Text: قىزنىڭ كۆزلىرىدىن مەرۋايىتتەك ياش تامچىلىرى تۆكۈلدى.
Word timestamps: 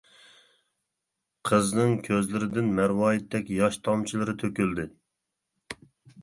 قىزنىڭ 1.49 1.93
كۆزلىرىدىن 2.07 2.71
مەرۋايىتتەك 2.79 3.53
ياش 3.57 3.79
تامچىلىرى 3.89 4.35
تۆكۈلدى. 4.45 4.89